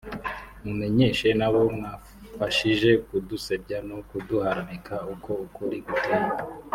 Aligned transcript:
c) 0.03 0.03
Mumenyeshe 0.63 1.27
n’abo 1.39 1.59
mwafashije 1.77 2.89
kudusebya 3.05 3.77
no 3.89 3.97
kuduharabika 4.09 4.95
uko 5.13 5.31
ukuri 5.45 5.77
guteye 5.85 6.29